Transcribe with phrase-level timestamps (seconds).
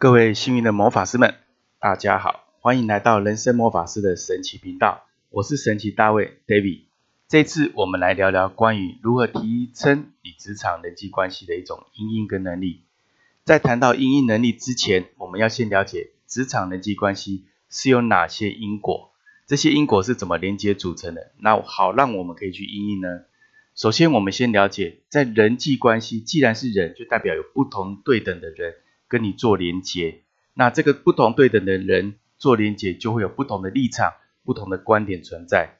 [0.00, 1.34] 各位幸运的魔法师们，
[1.80, 5.02] 大家好，欢迎来到人生魔法师的神奇频道。
[5.28, 6.82] 我是神奇大卫 David。
[7.26, 12.82] 这次我们来聊聊关于如何提升你职场人际关系的一种因应跟能力。
[13.42, 19.10] 在谈到因应能力之前，我们要先了解职场人际关系是有哪些因果，
[19.48, 21.32] 这些因果是怎么连接组成的。
[21.40, 23.22] 那好，让我们可以去因应呢？
[23.74, 28.76] 首先，我们先了解，在人际关系，既然是人，就代表有不同对等的人。
[29.08, 30.22] 跟你做连接，
[30.54, 34.12] 那这个不同对等的人做连接，就会有不同的立场、
[34.44, 35.78] 不同的观点存在。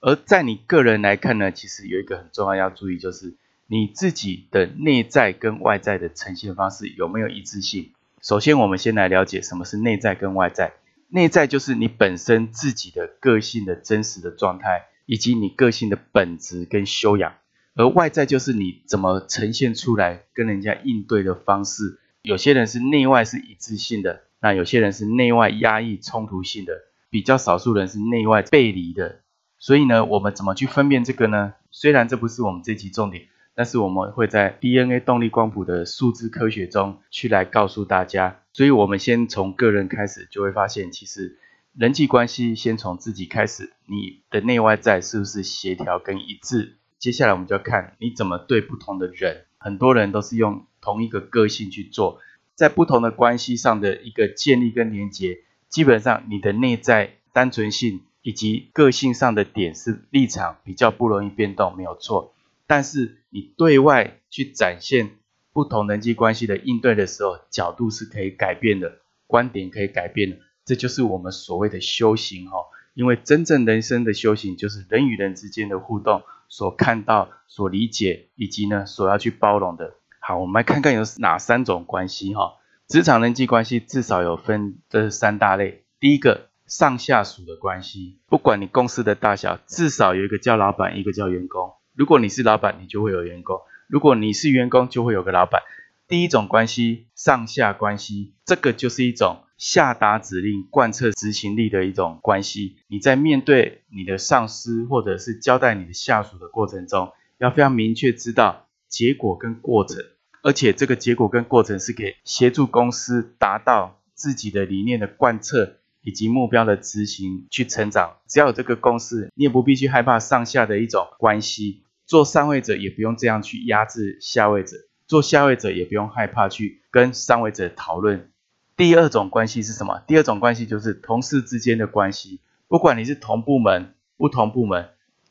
[0.00, 7.92] 而在你个人来看呢，其实有一个很重要要注意，就是你自己的内在跟外在的呈现方式有没有一致性。
[8.20, 10.74] 首先，我们先来了解什么是内在跟外在。
[11.08, 17.32] 内在就是你本身自己的个性的真实的状态，以及你个性的本质跟修养；
[17.74, 21.98] 而外在就是你怎么呈现出来跟人家应对的方式。
[22.22, 26.72] 有些人是内外是一致性的，那有些人是内外压抑冲突性的，
[27.10, 29.22] 比较少数人是内外背离的。
[29.58, 31.54] 所以呢，我们怎么去分辨这个呢？
[31.72, 38.42] 虽然这不是我们这集重点，但是我们会在 DNA 动力光谱的数字科学中去来告诉大家。
[38.52, 41.38] 所以我们先从个人开始，就会发现其实
[41.74, 46.76] 人际关系先从自己开始，你的内外在是不是协调跟一致？
[47.00, 50.64] 接下来我们就要看你怎么对不同的人，很多人都是用。
[50.82, 52.20] 同一个个性去做，
[52.54, 55.38] 在不同的关系上的一个建立跟连接，
[55.70, 62.34] 基本上你的内在单纯性以及个性上的点是立场比较不容易变动，没有错。
[62.66, 65.10] 但是你对外去展现
[65.52, 72.58] 不同人际关系的应对的时候，角度是可以改变的，观点可以改变的，这就是我们所谓的修行哈。
[72.94, 79.94] 因为真正人生的修行，就是人与人之间的互动所看到、所理解以及呢所要去包容的。
[80.24, 82.52] 好，我们来看看有哪三种关系哈。
[82.86, 85.82] 职场人际关系至少有分这三大类。
[85.98, 91.72] 第一个，上下属的关系，不管你公司的大小，至少有一个叫老板，一个叫员工。
[91.96, 93.56] 如果你是老板，你就会有员工；
[93.88, 95.60] 如果你是员工，就会有个老板。
[96.06, 102.76] 第一种关系，上下关系，这个就是一种下达指令、贯彻执行力的一种关系。
[102.86, 108.68] 你在面对你的上司或者是交代你的下属的过程中，要非常明确知道。
[108.88, 110.04] 结果跟过程，
[110.42, 118.16] 而且这个结果跟过程是给协助公司达到自己的理念的贯彻以及目标的执行去成长。
[118.26, 121.84] 只要有这个公司，你也不必去害怕上下的一种关系。
[122.04, 124.76] 做上位者也不用这样去压制下位者，
[125.06, 128.30] 做下位者也不用害怕去跟上位者讨论。
[128.76, 130.02] 第二种关系是什么？
[130.08, 132.40] 第二种关系就是同事之间的关系。
[132.66, 134.88] 不管你是同部门、不同部门，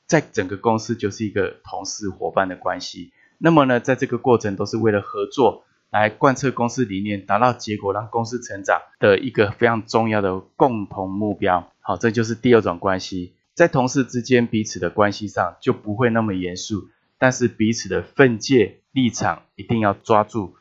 [0.08, 3.12] 在整个公司就是一个同事伙伴的关系。
[3.44, 11.72] 那么呢，在这个过程都是为了合作来贯彻公司理念，达到结果，让公司成长的一个非常重要的共同目标。
[11.80, 20.56] 好，这就是第二种关系，在同事之间彼此的关系上就不会那么严肃，但是彼此的分界立场一定要抓住。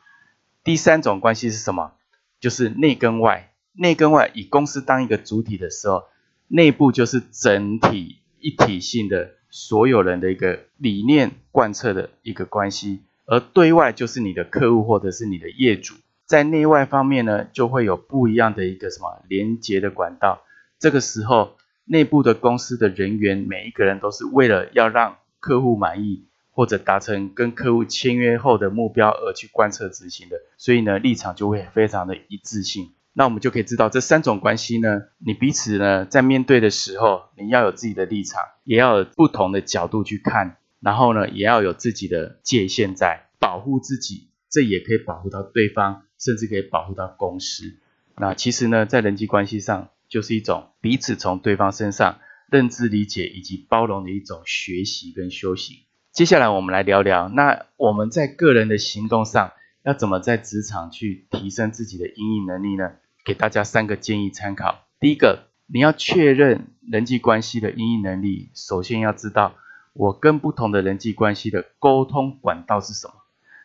[0.63, 1.91] 第三种关系是什么？
[2.39, 6.05] 就是内跟外，内跟外以公司当一个主体的时候，
[6.47, 9.35] 内部就是整体一体性的。
[9.51, 15.93] 所有人的一个理念贯彻的一个关系，而对外就是你的客户或者是你的业主，
[16.25, 20.41] 在内外方面呢，就会有不一样的一个什么连接的管道。
[20.79, 32.91] 这个时候，内部的公司的人员每一个人都是为了要让客户满意，或者达成跟客户签约后的目标而去贯彻执行的，所以呢，立场就会非常的一致性。
[33.13, 47.77] 那我们就可以知道这三种关系呢，你彼此呢在面对的时候，你要有自己的立场，也要有不同的角度去看，然后呢，也要有自己的界限在保护自己，这也可以保护到对方，甚至可以保护到公司。
[48.15, 52.19] 那其实呢，在人际关系上，就是一种彼此从对方身上
[52.49, 55.77] 认知、理解以及包容的一种学习跟修行。
[56.13, 59.51] 接下来我们来聊聊，那我们在个人的行动上。
[59.83, 62.91] 要怎么在职场去提升自己的应应能力呢？
[63.23, 64.85] 给大家三个建议参考。
[64.99, 69.55] 第一个，你要确认人际关系的应应能力，首先要知道
[69.93, 73.13] 我跟不同的人际关系的沟通管道是什么，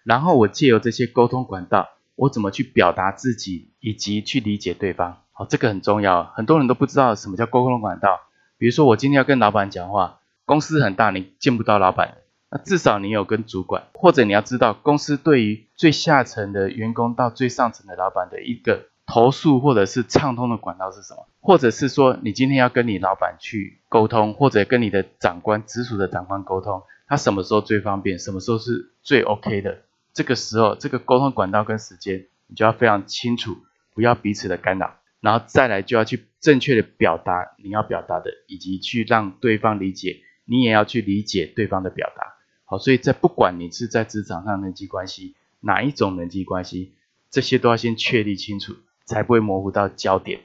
[0.05, 5.23] 然后我借由这些沟通管道，我怎么去表达自己以及去理解对方。
[5.33, 8.21] 好，这个很重要，很多人都不知道什么叫沟通管道。
[8.59, 12.17] 比如说我今天要跟老板讲话，公司很大，你见不到老板。
[12.49, 29.83] 那至少你有跟主管，或者你要知道公司对于最下层的员工到最上层的老板的一个投诉或者是畅通的管道是什么，或者是说你今天要跟你老板去沟通，或者跟你的长官直属的长官沟通，他什么时候最方便，什么时候是最 OK 的，
[30.13, 33.57] 这个时候这个沟通管道跟时间你就要非常清楚，
[33.95, 42.35] 不要彼此的干扰，然后再来就要去正确的表达你要表达的，以及去让对方理解，你也要去理解对方的表达。
[42.65, 46.95] 好，所以在不管你是在职场上人际关系哪一种人际关系，
[47.31, 48.75] 这些都要先确立清楚，
[49.07, 50.41] 才不会模糊到焦点。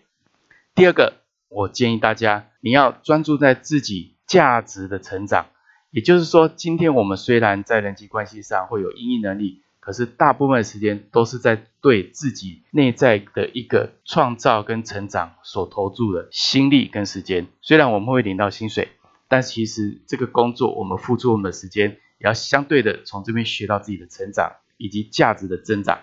[0.73, 1.15] 第二个，
[1.49, 5.47] 我建议大家你要专注在自己价值的成长，
[5.89, 9.63] 也就是说，今天我们虽然在人际关系上会有应应能力。
[9.81, 17.47] 可是大部分时间都是在对自己内在的一个创造跟成长所投注的心力跟时间。
[17.63, 18.89] 虽然我们会领到薪水，
[19.27, 25.97] 但其实这个工作我们付出我们的时间，也要相对的从这边学到自己的成长以及价值的增长。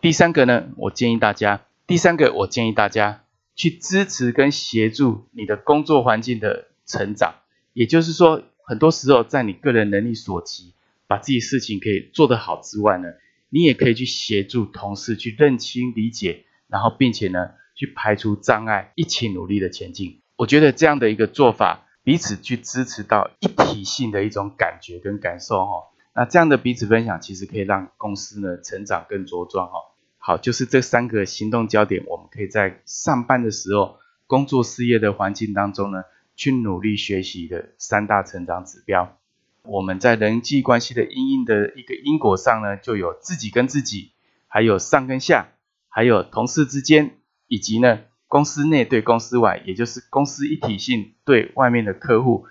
[0.00, 1.60] 第三个呢，我建议大家，
[1.90, 3.24] 第三个我建议大家
[3.56, 7.34] 去支持跟协助你的工作环境的成长。
[7.72, 10.72] 也就是说，很多时候在你个人能力所及。
[11.08, 13.08] 把自己事情可以做得好之外呢，
[13.48, 20.20] 你也可以去协助同事去认清、理解，然后并且呢去排除障碍，一起努力的前进。
[20.36, 25.72] 我觉得这样的一个做法，彼此去支持到一体性的一种感觉跟感受哈。
[26.14, 29.89] 那这样的彼此分享，其实可以让公司呢成长更茁壮哈。
[30.22, 36.04] 好，就是这三个行动焦点，我们可以在上班的时候、工作事业的环境当中呢，
[36.36, 39.16] 去努力学习的三大成长指标。
[39.62, 44.12] 我们在人际关系的因应的一个因果上呢，就有自己跟自己，
[44.46, 45.48] 还有上跟下，
[45.88, 47.16] 还有同事之间，
[47.48, 52.46] 以及呢公司内对公司外，也就是公司一体性对外面的客户，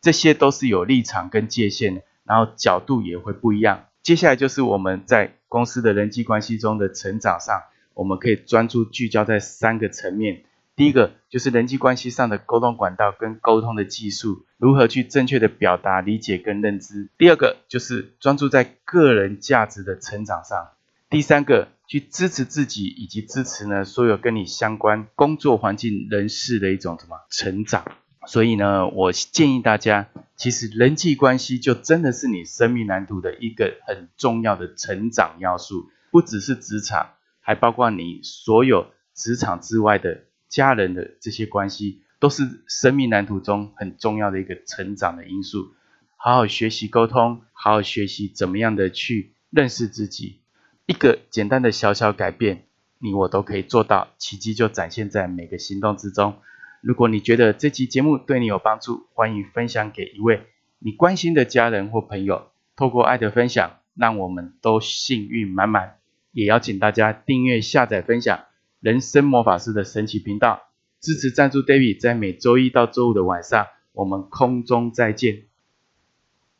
[0.00, 3.86] 这些都是有立场跟界限的，然后角度也会不一样。
[4.02, 10.44] 接下来就是我们在公司的人际关系中的成长上，我们可以专注聚焦在三个层面。
[10.76, 17.10] 第一个就是人际关系上的沟通管道跟沟通的技术，如何去正确的表达、理解跟认知。
[17.18, 20.70] 第二个就是专注在个人价值的成长上。
[21.10, 27.84] 第三个，去支持自己以及支持呢所有跟你相关工作环境人士的一种什么成长。
[28.26, 37.10] 所以呢，我建议大家，其实人际关系就真的是你生命蓝图的一个很重要的成长要素，不只是职场，
[37.40, 40.24] 还包括你所有职场之外的。
[40.52, 45.72] 家人的这些关系都是生命蓝图中很重要的一个成长的因素。
[46.18, 50.42] 好好学习沟通，好好学习怎么样的去认识自己。
[50.84, 52.66] 一个简单的小小改变，
[52.98, 56.36] 你我都可以做到，奇迹就展现在每个行动之中。
[56.82, 60.42] 如果你觉得这期节目对你有帮助，欢迎分享给一位
[60.80, 62.48] 你关心的家人或朋友。
[62.74, 65.98] 透过爱的分享，让我们都幸运满满。
[66.32, 68.46] 也邀请大家订阅、下载、分享。
[68.80, 70.60] 人生魔法师的神奇频道，
[71.00, 75.51] 支持赞助 David，在每周一到周五的晚上，我们空中再见。